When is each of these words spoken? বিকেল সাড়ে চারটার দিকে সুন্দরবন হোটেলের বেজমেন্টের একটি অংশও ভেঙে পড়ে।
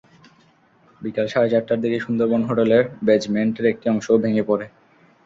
বিকেল 1.01 1.27
সাড়ে 1.27 1.49
চারটার 1.53 1.79
দিকে 1.83 1.97
সুন্দরবন 2.05 2.41
হোটেলের 2.49 2.83
বেজমেন্টের 3.05 3.65
একটি 3.71 3.85
অংশও 3.89 4.21
ভেঙে 4.23 4.43
পড়ে। 4.49 4.65